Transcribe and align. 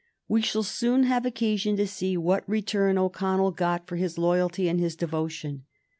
We 0.27 0.41
shall 0.41 0.63
soon 0.63 1.03
have 1.03 1.27
occasion 1.27 1.77
to 1.77 1.85
see 1.85 2.17
what 2.17 2.49
return 2.49 2.97
O'Connell 2.97 3.51
got 3.51 3.85
for 3.85 3.97
his 3.97 4.17
loyalty 4.17 4.67
and 4.67 4.79
his 4.79 4.95
devotion. 4.95 5.65